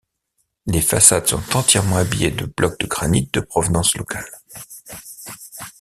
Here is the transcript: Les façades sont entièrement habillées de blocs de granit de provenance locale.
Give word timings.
Les 0.65 0.81
façades 0.81 1.27
sont 1.27 1.43
entièrement 1.55 1.97
habillées 1.97 2.31
de 2.31 2.45
blocs 2.47 2.79
de 2.79 2.87
granit 2.87 3.29
de 3.33 3.39
provenance 3.39 3.95
locale. 3.95 4.25